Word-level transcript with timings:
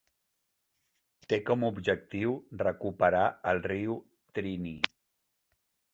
Té 1.33 1.39
com 1.49 1.67
a 1.67 1.69
objectiu 1.73 2.33
recuperar 2.63 3.27
el 3.53 3.63
riu 3.69 3.97
Triniy. 4.39 4.77